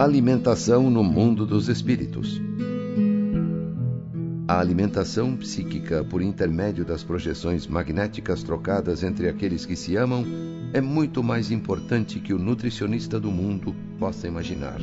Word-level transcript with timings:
Alimentação 0.00 0.88
no 0.88 1.04
mundo 1.04 1.44
dos 1.44 1.68
espíritos. 1.68 2.40
A 4.48 4.58
alimentação 4.58 5.36
psíquica 5.36 6.02
por 6.02 6.22
intermédio 6.22 6.86
das 6.86 7.04
projeções 7.04 7.66
magnéticas 7.66 8.42
trocadas 8.42 9.02
entre 9.02 9.28
aqueles 9.28 9.66
que 9.66 9.76
se 9.76 9.96
amam 9.96 10.24
é 10.72 10.80
muito 10.80 11.22
mais 11.22 11.50
importante 11.50 12.18
que 12.18 12.32
o 12.32 12.38
nutricionista 12.38 13.20
do 13.20 13.30
mundo 13.30 13.76
possa 13.98 14.26
imaginar. 14.26 14.78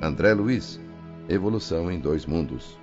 André 0.00 0.32
Luiz, 0.32 0.80
Evolução 1.28 1.92
em 1.92 2.00
Dois 2.00 2.24
Mundos. 2.24 2.80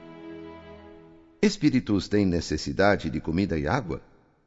Espíritos 1.42 2.08
têm 2.08 2.28
necessidade 2.28 3.10
de 3.10 3.20
comida 3.20 3.58
e 3.58 3.68
água? 3.68 4.04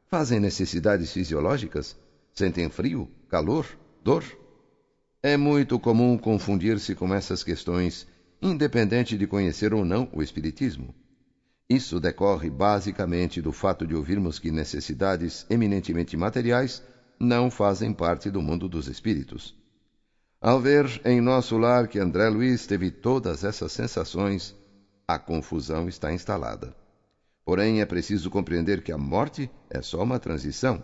Fazem 0.07 0.39
necessidades 0.39 1.11
fisiológicas? 1.11 1.97
Sentem 2.33 2.69
frio, 2.69 3.09
calor, 3.27 3.65
dor? 4.01 4.23
É 5.23 5.35
muito 5.35 5.79
comum 5.79 6.15
confundir-se 6.15 6.93
com 6.93 7.11
essas 7.11 7.43
questões, 7.43 8.07
independente 8.39 9.17
de 9.17 9.25
conhecer 9.25 9.73
ou 9.73 9.83
não 9.83 10.07
o 10.13 10.21
Espiritismo. 10.21 10.93
Isso 11.67 11.99
decorre 11.99 12.51
basicamente 12.51 13.41
do 13.41 13.51
fato 13.51 13.85
de 13.87 13.95
ouvirmos 13.95 14.37
que 14.37 14.51
necessidades 14.51 15.45
eminentemente 15.49 16.15
materiais 16.15 16.83
não 17.19 17.49
fazem 17.49 17.91
parte 17.93 18.29
do 18.29 18.41
mundo 18.43 18.69
dos 18.69 18.87
espíritos. 18.87 19.55
Ao 20.39 20.61
ver 20.61 21.01
em 21.03 21.19
nosso 21.19 21.57
lar 21.57 21.87
que 21.87 21.97
André 21.97 22.29
Luiz 22.29 22.67
teve 22.67 22.91
todas 22.91 23.43
essas 23.43 23.71
sensações, 23.71 24.55
a 25.07 25.17
confusão 25.17 25.89
está 25.89 26.13
instalada. 26.13 26.75
Porém, 27.43 27.81
é 27.81 27.85
preciso 27.85 28.29
compreender 28.29 28.83
que 28.83 28.91
a 28.91 28.97
morte 28.99 29.49
é 29.67 29.81
só 29.81 30.03
uma 30.03 30.19
transição, 30.19 30.83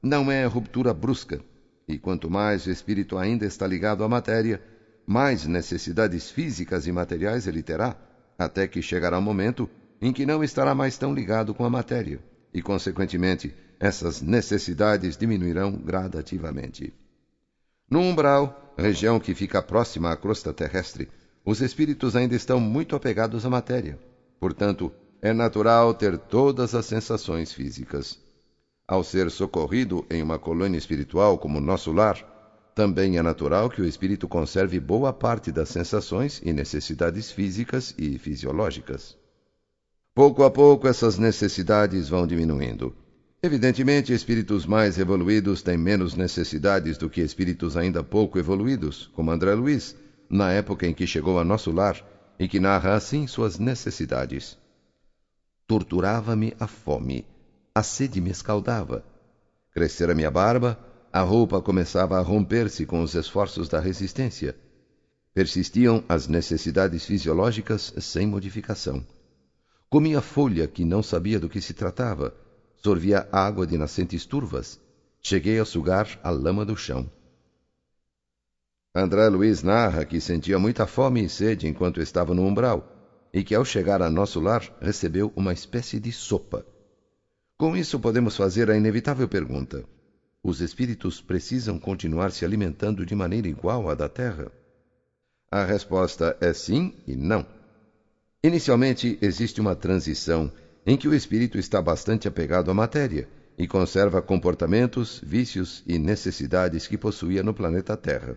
não 0.00 0.30
é 0.30 0.44
ruptura 0.46 0.94
brusca, 0.94 1.42
e 1.86 1.98
quanto 1.98 2.30
mais 2.30 2.66
o 2.66 2.70
espírito 2.70 3.18
ainda 3.18 3.44
está 3.44 3.66
ligado 3.66 4.02
à 4.02 4.08
matéria, 4.08 4.62
mais 5.06 5.46
necessidades 5.46 6.30
físicas 6.30 6.86
e 6.86 6.92
materiais 6.92 7.46
ele 7.46 7.62
terá, 7.62 7.96
até 8.38 8.66
que 8.66 8.80
chegará 8.80 9.18
o 9.18 9.20
um 9.20 9.24
momento 9.24 9.68
em 10.00 10.12
que 10.12 10.26
não 10.26 10.42
estará 10.42 10.74
mais 10.74 10.96
tão 10.98 11.14
ligado 11.14 11.54
com 11.54 11.64
a 11.64 11.70
matéria, 11.70 12.20
e, 12.52 12.62
consequentemente, 12.62 13.54
essas 13.78 14.20
necessidades 14.20 15.16
diminuirão 15.16 15.72
gradativamente. 15.72 16.92
No 17.90 18.00
umbral, 18.00 18.74
região 18.76 19.20
que 19.20 19.34
fica 19.34 19.62
próxima 19.62 20.10
à 20.10 20.16
crosta 20.16 20.52
terrestre, 20.52 21.08
os 21.44 21.60
espíritos 21.60 22.16
ainda 22.16 22.34
estão 22.34 22.58
muito 22.58 22.96
apegados 22.96 23.44
à 23.44 23.50
matéria. 23.50 23.98
Portanto, 24.40 24.90
é 25.20 25.32
natural 25.32 25.92
ter 25.94 26.16
todas 26.18 26.74
as 26.74 26.86
sensações 26.86 27.52
físicas. 27.52 28.18
Ao 28.86 29.02
ser 29.02 29.30
socorrido 29.30 30.04
em 30.10 30.22
uma 30.22 30.38
colônia 30.38 30.76
espiritual 30.76 31.38
como 31.38 31.58
nosso 31.58 31.90
lar, 31.90 32.34
também 32.74 33.16
é 33.16 33.22
natural 33.22 33.70
que 33.70 33.80
o 33.80 33.86
espírito 33.86 34.28
conserve 34.28 34.78
boa 34.78 35.10
parte 35.10 35.50
das 35.50 35.70
sensações 35.70 36.42
e 36.44 36.52
necessidades 36.52 37.30
físicas 37.30 37.94
e 37.96 38.18
fisiológicas. 38.18 39.16
Pouco 40.14 40.42
a 40.42 40.50
pouco 40.50 40.86
essas 40.86 41.16
necessidades 41.16 42.10
vão 42.10 42.26
diminuindo. 42.26 42.94
Evidentemente, 43.42 44.12
espíritos 44.12 44.66
mais 44.66 44.98
evoluídos 44.98 45.62
têm 45.62 45.78
menos 45.78 46.14
necessidades 46.14 46.98
do 46.98 47.08
que 47.08 47.22
espíritos 47.22 47.76
ainda 47.76 48.02
pouco 48.02 48.38
evoluídos, 48.38 49.10
como 49.14 49.30
André 49.30 49.54
Luiz, 49.54 49.96
na 50.28 50.52
época 50.52 50.86
em 50.86 50.92
que 50.92 51.06
chegou 51.06 51.38
a 51.38 51.44
nosso 51.44 51.70
lar 51.70 52.04
e 52.38 52.46
que 52.46 52.60
narra 52.60 52.94
assim 52.94 53.26
suas 53.26 53.58
necessidades. 53.58 54.58
Torturava-me 55.66 56.54
a 56.58 56.66
fome, 56.66 57.26
a 57.76 57.82
sede 57.82 58.20
me 58.20 58.30
escaldava. 58.30 59.04
Crescera 59.72 60.14
minha 60.14 60.30
barba, 60.30 60.78
a 61.12 61.22
roupa 61.22 61.60
começava 61.60 62.16
a 62.16 62.20
romper-se 62.20 62.86
com 62.86 63.02
os 63.02 63.16
esforços 63.16 63.68
da 63.68 63.80
resistência. 63.80 64.56
Persistiam 65.34 66.04
as 66.08 66.28
necessidades 66.28 67.04
fisiológicas 67.04 67.92
sem 67.98 68.28
modificação. 68.28 69.04
Comia 69.90 70.20
folha 70.20 70.68
que 70.68 70.84
não 70.84 71.02
sabia 71.02 71.40
do 71.40 71.48
que 71.48 71.60
se 71.60 71.74
tratava, 71.74 72.32
sorvia 72.76 73.28
água 73.32 73.66
de 73.66 73.76
nascentes 73.76 74.24
turvas, 74.24 74.80
cheguei 75.20 75.58
a 75.58 75.64
sugar 75.64 76.20
a 76.22 76.30
lama 76.30 76.64
do 76.64 76.76
chão. 76.76 77.10
André 78.94 79.28
Luiz 79.28 79.64
narra 79.64 80.04
que 80.04 80.20
sentia 80.20 80.60
muita 80.60 80.86
fome 80.86 81.24
e 81.24 81.28
sede 81.28 81.66
enquanto 81.66 82.00
estava 82.00 82.32
no 82.34 82.46
umbral 82.46 82.88
e 83.32 83.42
que, 83.42 83.52
ao 83.52 83.64
chegar 83.64 84.00
a 84.00 84.08
nosso 84.08 84.38
lar, 84.38 84.62
recebeu 84.80 85.32
uma 85.34 85.52
espécie 85.52 85.98
de 85.98 86.12
sopa. 86.12 86.64
Com 87.56 87.76
isso, 87.76 88.00
podemos 88.00 88.36
fazer 88.36 88.68
a 88.70 88.76
inevitável 88.76 89.28
pergunta: 89.28 89.84
os 90.42 90.60
espíritos 90.60 91.20
precisam 91.20 91.78
continuar 91.78 92.32
se 92.32 92.44
alimentando 92.44 93.06
de 93.06 93.14
maneira 93.14 93.48
igual 93.48 93.88
à 93.88 93.94
da 93.94 94.08
Terra? 94.08 94.50
A 95.50 95.64
resposta 95.64 96.36
é 96.40 96.52
sim 96.52 96.92
e 97.06 97.14
não. 97.14 97.46
Inicialmente, 98.42 99.16
existe 99.22 99.60
uma 99.60 99.76
transição 99.76 100.50
em 100.84 100.96
que 100.96 101.08
o 101.08 101.14
espírito 101.14 101.56
está 101.56 101.80
bastante 101.80 102.26
apegado 102.26 102.70
à 102.70 102.74
matéria 102.74 103.28
e 103.56 103.68
conserva 103.68 104.20
comportamentos, 104.20 105.20
vícios 105.24 105.82
e 105.86 105.96
necessidades 105.96 106.88
que 106.88 106.98
possuía 106.98 107.42
no 107.42 107.54
planeta 107.54 107.96
Terra. 107.96 108.36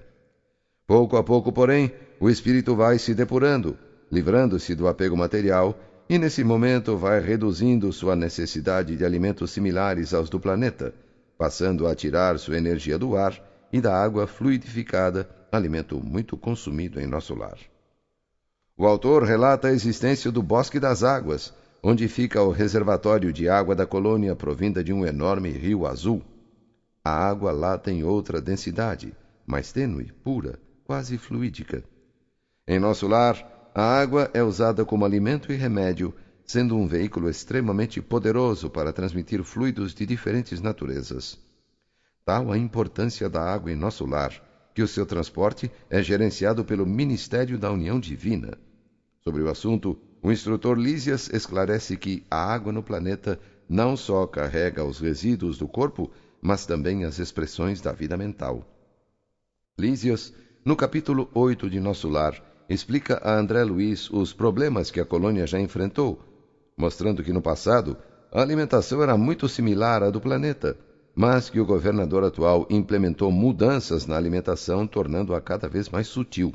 Pouco 0.85 1.17
a 1.17 1.23
pouco, 1.23 1.51
porém, 1.51 1.91
o 2.19 2.29
espírito 2.29 2.75
vai 2.75 2.99
se 2.99 3.13
depurando, 3.15 3.77
livrando-se 4.11 4.75
do 4.75 4.87
apego 4.87 5.17
material, 5.17 5.77
e 6.09 6.17
nesse 6.17 6.43
momento 6.43 6.95
vai 6.95 7.19
reduzindo 7.19 7.91
sua 7.91 8.15
necessidade 8.15 8.95
de 8.95 9.03
alimentos 9.03 9.51
similares 9.51 10.13
aos 10.13 10.29
do 10.29 10.39
planeta, 10.39 10.93
passando 11.37 11.85
a 11.85 11.93
tirar 11.93 12.39
sua 12.39 12.57
energia 12.57 12.97
do 12.97 13.17
ar 13.17 13.39
e 13.71 13.81
da 13.81 14.01
água 14.01 14.25
fluidificada, 14.25 15.29
alimento 15.51 15.99
muito 15.99 16.37
consumido 16.37 16.99
em 16.99 17.05
nosso 17.05 17.35
lar. 17.35 17.57
O 18.77 18.85
autor 18.85 19.23
relata 19.23 19.67
a 19.67 19.73
existência 19.73 20.31
do 20.31 20.41
Bosque 20.41 20.79
das 20.79 21.03
Águas, 21.03 21.53
onde 21.83 22.07
fica 22.07 22.41
o 22.41 22.51
reservatório 22.51 23.33
de 23.33 23.49
água 23.49 23.75
da 23.75 23.85
colônia 23.85 24.35
provinda 24.35 24.83
de 24.83 24.93
um 24.93 25.05
enorme 25.05 25.49
rio 25.49 25.85
azul. 25.85 26.21
A 27.03 27.11
água 27.11 27.51
lá 27.51 27.77
tem 27.77 28.03
outra 28.03 28.41
densidade, 28.41 29.13
mais 29.45 29.71
tênue, 29.71 30.11
pura, 30.23 30.59
quase 30.85 31.17
fluídica. 31.17 31.83
Em 32.67 32.79
nosso 32.79 33.07
lar, 33.07 33.56
a 33.79 33.83
água 33.83 34.31
é 34.33 34.41
usada 34.41 34.83
como 34.83 35.05
alimento 35.05 35.51
e 35.51 35.55
remédio, 35.55 36.11
sendo 36.43 36.75
um 36.75 36.87
veículo 36.87 37.29
extremamente 37.29 38.01
poderoso 38.01 38.71
para 38.71 38.91
transmitir 38.91 39.43
fluidos 39.43 39.93
de 39.93 40.03
diferentes 40.03 40.59
naturezas. 40.59 41.37
Tal 42.25 42.51
a 42.51 42.57
importância 42.57 43.29
da 43.29 43.39
água 43.39 43.71
em 43.71 43.75
nosso 43.75 44.03
lar, 44.03 44.33
que 44.73 44.81
o 44.81 44.87
seu 44.87 45.05
transporte 45.05 45.71
é 45.91 46.01
gerenciado 46.01 46.65
pelo 46.65 46.87
Ministério 46.87 47.55
da 47.59 47.71
União 47.71 47.99
Divina. 47.99 48.57
Sobre 49.23 49.43
o 49.43 49.47
assunto, 49.47 49.95
o 50.23 50.31
instrutor 50.31 50.75
Lísias 50.75 51.29
esclarece 51.31 51.95
que 51.97 52.25
a 52.31 52.51
água 52.51 52.73
no 52.73 52.81
planeta 52.81 53.39
não 53.69 53.95
só 53.95 54.25
carrega 54.25 54.83
os 54.83 54.99
resíduos 54.99 55.55
do 55.59 55.67
corpo, 55.67 56.09
mas 56.41 56.65
também 56.65 57.03
as 57.03 57.19
expressões 57.19 57.79
da 57.79 57.91
vida 57.91 58.17
mental. 58.17 58.67
Lísias, 59.77 60.33
no 60.65 60.75
capítulo 60.75 61.29
8 61.35 61.69
de 61.69 61.79
Nosso 61.79 62.09
Lar, 62.09 62.41
explica 62.69 63.19
a 63.23 63.37
André 63.37 63.63
Luiz 63.63 64.09
os 64.09 64.33
problemas 64.33 64.91
que 64.91 64.99
a 64.99 65.05
colônia 65.05 65.47
já 65.47 65.59
enfrentou, 65.59 66.19
mostrando 66.77 67.23
que 67.23 67.33
no 67.33 67.41
passado 67.41 67.97
a 68.31 68.41
alimentação 68.41 69.01
era 69.01 69.17
muito 69.17 69.47
similar 69.47 70.03
à 70.03 70.09
do 70.09 70.19
planeta, 70.19 70.77
mas 71.15 71.49
que 71.49 71.59
o 71.59 71.65
governador 71.65 72.23
atual 72.23 72.67
implementou 72.69 73.31
mudanças 73.31 74.05
na 74.05 74.15
alimentação, 74.15 74.85
tornando-a 74.85 75.41
cada 75.41 75.67
vez 75.67 75.89
mais 75.89 76.07
sutil. 76.07 76.53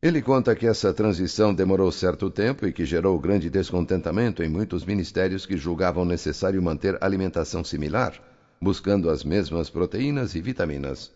Ele 0.00 0.22
conta 0.22 0.54
que 0.54 0.66
essa 0.66 0.92
transição 0.92 1.54
demorou 1.54 1.90
certo 1.90 2.30
tempo 2.30 2.66
e 2.66 2.72
que 2.72 2.84
gerou 2.84 3.18
grande 3.18 3.50
descontentamento 3.50 4.42
em 4.42 4.48
muitos 4.48 4.84
ministérios 4.84 5.46
que 5.46 5.56
julgavam 5.56 6.04
necessário 6.04 6.62
manter 6.62 6.96
alimentação 7.00 7.64
similar, 7.64 8.14
buscando 8.60 9.10
as 9.10 9.24
mesmas 9.24 9.70
proteínas 9.70 10.34
e 10.34 10.40
vitaminas. 10.40 11.12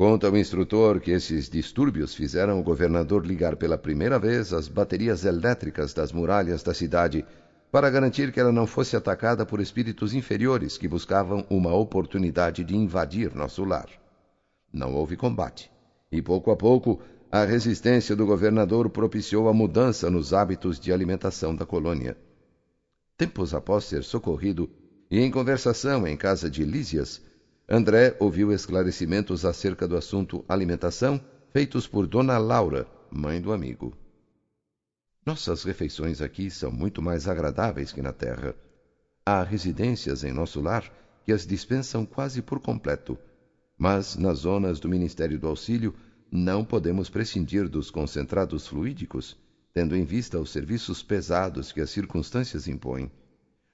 Conta 0.00 0.30
o 0.30 0.38
instrutor 0.38 0.98
que 0.98 1.10
esses 1.10 1.50
distúrbios 1.50 2.14
fizeram 2.14 2.58
o 2.58 2.62
governador 2.62 3.26
ligar 3.26 3.54
pela 3.56 3.76
primeira 3.76 4.18
vez 4.18 4.50
as 4.50 4.66
baterias 4.66 5.26
elétricas 5.26 5.92
das 5.92 6.10
muralhas 6.10 6.62
da 6.62 6.72
cidade 6.72 7.22
para 7.70 7.90
garantir 7.90 8.32
que 8.32 8.40
ela 8.40 8.50
não 8.50 8.66
fosse 8.66 8.96
atacada 8.96 9.44
por 9.44 9.60
espíritos 9.60 10.14
inferiores 10.14 10.78
que 10.78 10.88
buscavam 10.88 11.46
uma 11.50 11.74
oportunidade 11.74 12.64
de 12.64 12.74
invadir 12.74 13.34
nosso 13.34 13.62
lar. 13.62 13.90
Não 14.72 14.94
houve 14.94 15.18
combate, 15.18 15.70
e 16.10 16.22
pouco 16.22 16.50
a 16.50 16.56
pouco 16.56 16.98
a 17.30 17.44
resistência 17.44 18.16
do 18.16 18.24
governador 18.24 18.88
propiciou 18.88 19.50
a 19.50 19.52
mudança 19.52 20.10
nos 20.10 20.32
hábitos 20.32 20.80
de 20.80 20.94
alimentação 20.94 21.54
da 21.54 21.66
colônia. 21.66 22.16
Tempos 23.18 23.52
após 23.52 23.84
ser 23.84 24.02
socorrido 24.02 24.66
e 25.10 25.20
em 25.20 25.30
conversação 25.30 26.08
em 26.08 26.16
casa 26.16 26.48
de 26.48 26.64
Lísias, 26.64 27.20
André 27.72 28.16
ouviu 28.18 28.52
esclarecimentos 28.52 29.44
acerca 29.44 29.86
do 29.86 29.96
assunto 29.96 30.44
alimentação 30.48 31.20
feitos 31.52 31.86
por 31.86 32.04
Dona 32.04 32.36
Laura, 32.36 32.84
mãe 33.12 33.40
do 33.40 33.52
amigo. 33.52 33.96
Nossas 35.24 35.62
refeições 35.62 36.20
aqui 36.20 36.50
são 36.50 36.72
muito 36.72 37.00
mais 37.00 37.28
agradáveis 37.28 37.92
que 37.92 38.02
na 38.02 38.12
terra. 38.12 38.56
Há 39.24 39.44
residências 39.44 40.24
em 40.24 40.32
nosso 40.32 40.60
lar 40.60 40.82
que 41.24 41.30
as 41.30 41.46
dispensam 41.46 42.04
quase 42.04 42.42
por 42.42 42.58
completo, 42.58 43.16
mas 43.78 44.16
nas 44.16 44.38
zonas 44.38 44.80
do 44.80 44.88
Ministério 44.88 45.38
do 45.38 45.46
Auxílio 45.46 45.94
não 46.28 46.64
podemos 46.64 47.08
prescindir 47.08 47.68
dos 47.68 47.88
concentrados 47.88 48.66
fluídicos, 48.66 49.38
tendo 49.72 49.94
em 49.94 50.04
vista 50.04 50.40
os 50.40 50.50
serviços 50.50 51.04
pesados 51.04 51.70
que 51.70 51.80
as 51.80 51.90
circunstâncias 51.90 52.66
impõem. 52.66 53.12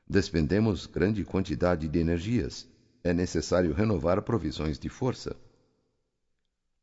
Despendemos 0.07 0.85
grande 0.85 1.25
quantidade 1.25 1.89
de 1.89 1.99
energias. 1.99 2.69
É 3.07 3.15
necessário 3.15 3.73
renovar 3.73 4.21
provisões 4.21 4.81
de 4.81 4.89
força. 4.89 5.37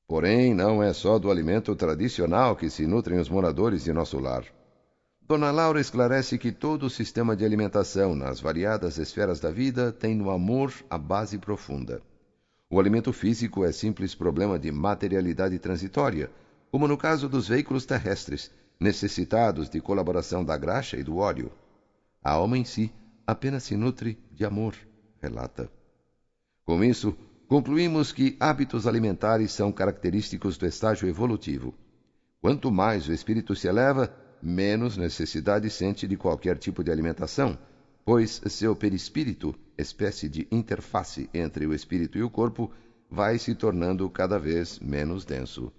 Porém, 0.08 0.54
não 0.54 0.82
é 0.82 0.94
só 0.94 1.20
do 1.20 1.30
alimento 1.30 1.76
tradicional 1.76 2.56
que 2.56 2.70
se 2.70 2.88
nutrem 2.88 3.20
os 3.20 3.28
moradores 3.28 3.84
de 3.84 3.92
nosso 3.92 4.18
lar. 4.20 4.46
Dona 5.28 5.52
Laura 5.52 5.82
esclarece 5.82 6.38
que 6.38 6.54
todo 6.54 6.84
o 6.84 6.90
sistema 6.90 7.36
de 7.36 7.44
alimentação 7.44 8.16
nas 8.16 8.40
variadas 8.40 8.98
esferas 8.98 9.42
da 9.42 9.52
vida 9.52 9.92
tem 9.92 10.16
no 10.16 10.32
amor 10.32 10.74
a 10.90 10.98
base 10.98 11.38
profunda. 11.38 12.02
O 12.70 12.80
alimento 12.80 13.12
físico 13.12 13.66
é 13.66 13.74
simples 13.74 14.16
problema 14.16 14.58
de 14.58 14.72
materialidade 14.72 15.60
transitória, 15.60 16.32
como 16.72 16.88
no 16.88 16.96
caso 16.96 17.28
dos 17.28 17.50
veículos 17.50 17.86
terrestres, 17.86 18.50
necessitados 18.80 19.70
de 19.70 19.82
colaboração 19.82 20.46
da 20.46 20.56
graxa 20.56 20.96
e 20.96 21.04
do 21.04 21.18
óleo. 21.18 21.52
A 22.24 22.32
alma 22.32 22.58
em 22.58 22.64
si 22.64 22.94
apenas 23.28 23.64
se 23.64 23.76
nutre 23.76 24.18
de 24.32 24.46
amor, 24.46 24.74
relata. 25.22 25.70
Com 26.66 26.84
isso, 26.84 27.16
concluímos 27.48 28.12
que 28.12 28.38
hábitos 28.40 28.88
alimentares 28.88 29.52
são 29.52 29.72
característicos 29.72 30.58
do 30.58 30.66
estágio 30.66 31.08
evolutivo. 31.08 31.74
Quanto 32.42 32.72
mais 32.72 33.08
o 33.08 33.14
espírito 33.14 33.56
se 33.56 33.68
eleva, 33.68 34.14
menos 34.42 34.98
necessidade 34.98 35.70
sente 35.70 36.08
de 36.08 36.18
qualquer 36.18 36.58
tipo 36.58 36.84
de 36.84 36.92
alimentação, 36.92 37.58
pois 38.06 38.42
seu 38.48 38.76
perispírito, 38.76 39.56
espécie 39.78 40.28
de 40.28 40.48
interface 40.52 41.30
entre 41.34 41.66
o 41.66 41.74
espírito 41.74 42.18
e 42.18 42.24
o 42.24 42.30
corpo, 42.30 42.72
vai 43.10 43.38
se 43.38 43.56
tornando 43.56 44.10
cada 44.10 44.38
vez 44.38 44.80
menos 44.80 45.24
denso. 45.24 45.72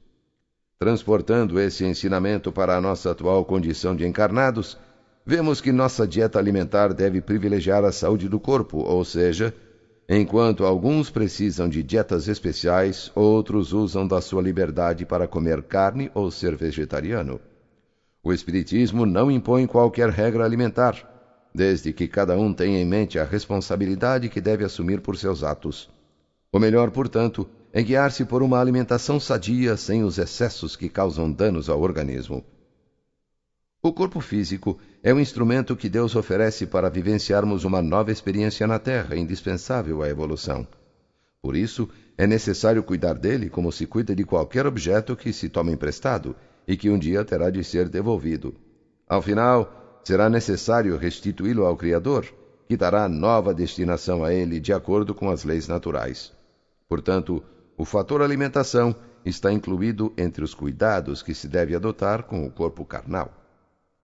Transportando 0.78 1.58
esse 1.60 1.84
ensinamento 1.84 2.52
para 2.52 2.76
a 2.76 2.80
nossa 2.80 3.10
atual 3.10 3.44
condição 3.44 3.94
de 3.94 4.06
encarnados, 4.06 4.78
vemos 5.24 5.60
que 5.60 5.72
nossa 5.72 6.06
dieta 6.06 6.38
alimentar 6.38 6.92
deve 6.92 7.20
privilegiar 7.20 7.84
a 7.84 7.92
saúde 7.92 8.28
do 8.28 8.38
corpo, 8.38 8.78
ou 8.78 9.04
seja, 9.04 9.54
enquanto 10.08 10.64
alguns 10.64 11.10
precisam 11.10 11.68
de 11.68 11.82
dietas 11.82 12.28
especiais, 12.28 13.10
outros 13.14 13.72
usam 13.72 14.06
da 14.06 14.20
sua 14.20 14.42
liberdade 14.42 15.04
para 15.06 15.28
comer 15.28 15.62
carne 15.62 16.10
ou 16.14 16.30
ser 16.30 16.56
vegetariano. 16.56 17.40
O 18.22 18.32
Espiritismo 18.32 19.04
não 19.04 19.30
impõe 19.30 19.66
qualquer 19.66 20.08
regra 20.08 20.44
alimentar 20.44 21.14
desde 21.54 21.92
que 21.92 22.08
cada 22.08 22.36
um 22.36 22.52
tenha 22.52 22.80
em 22.80 22.84
mente 22.84 23.16
a 23.16 23.24
responsabilidade 23.24 24.28
que 24.28 24.40
deve 24.40 24.64
assumir 24.64 25.00
por 25.00 25.16
seus 25.16 25.44
atos. 25.44 25.88
O 26.52 26.58
melhor, 26.58 26.90
portanto, 26.90 27.48
é 27.72 27.80
guiar-se 27.80 28.24
por 28.24 28.42
uma 28.42 28.60
alimentação 28.60 29.20
sadia 29.20 29.76
sem 29.76 30.02
os 30.02 30.18
excessos 30.18 30.74
que 30.74 30.88
causam 30.88 31.30
danos 31.30 31.68
ao 31.68 31.80
organismo. 31.80 32.44
O 33.86 33.92
corpo 33.92 34.18
físico 34.18 34.78
é 35.02 35.12
um 35.12 35.20
instrumento 35.20 35.76
que 35.76 35.90
Deus 35.90 36.16
oferece 36.16 36.64
para 36.64 36.88
vivenciarmos 36.88 37.64
uma 37.64 37.82
nova 37.82 38.10
experiência 38.10 38.66
na 38.66 38.78
Terra, 38.78 39.14
indispensável 39.14 40.02
à 40.02 40.08
evolução. 40.08 40.66
Por 41.42 41.54
isso, 41.54 41.86
é 42.16 42.26
necessário 42.26 42.82
cuidar 42.82 43.12
dele 43.12 43.50
como 43.50 43.70
se 43.70 43.86
cuida 43.86 44.16
de 44.16 44.24
qualquer 44.24 44.66
objeto 44.66 45.14
que 45.14 45.34
se 45.34 45.50
toma 45.50 45.70
emprestado 45.70 46.34
e 46.66 46.78
que 46.78 46.88
um 46.88 46.98
dia 46.98 47.26
terá 47.26 47.50
de 47.50 47.62
ser 47.62 47.90
devolvido. 47.90 48.54
Ao 49.06 49.20
final, 49.20 50.00
será 50.02 50.30
necessário 50.30 50.96
restituí-lo 50.96 51.66
ao 51.66 51.76
Criador, 51.76 52.24
que 52.66 52.78
dará 52.78 53.06
nova 53.06 53.52
destinação 53.52 54.24
a 54.24 54.32
ele 54.32 54.60
de 54.60 54.72
acordo 54.72 55.14
com 55.14 55.28
as 55.28 55.44
leis 55.44 55.68
naturais. 55.68 56.32
Portanto, 56.88 57.44
o 57.76 57.84
fator 57.84 58.22
alimentação 58.22 58.96
está 59.26 59.52
incluído 59.52 60.10
entre 60.16 60.42
os 60.42 60.54
cuidados 60.54 61.22
que 61.22 61.34
se 61.34 61.46
deve 61.46 61.76
adotar 61.76 62.22
com 62.22 62.46
o 62.46 62.50
corpo 62.50 62.82
carnal. 62.86 63.43